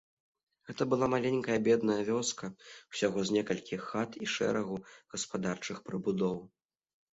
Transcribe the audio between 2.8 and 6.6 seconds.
усяго з некалькіх хат і шэрагу гаспадарчых прыбудоў.